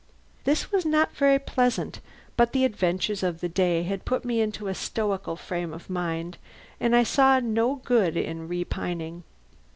[0.45, 1.99] This was not very pleasant,
[2.35, 6.39] but the adventures of the day had put me into a stoical frame of mind,
[6.79, 9.21] and I saw no good in repining.